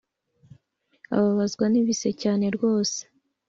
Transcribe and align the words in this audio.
ababazwa 1.17 1.65
n’ibise 1.69 2.09
cyane 2.21 2.45
rwose 2.55 2.99